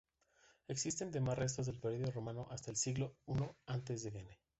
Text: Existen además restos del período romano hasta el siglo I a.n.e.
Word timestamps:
Existen 0.67 1.09
además 1.09 1.37
restos 1.37 1.67
del 1.67 1.79
período 1.79 2.09
romano 2.11 2.47
hasta 2.49 2.71
el 2.71 2.75
siglo 2.77 3.13
I 3.27 3.33
a.n.e. 3.67 4.39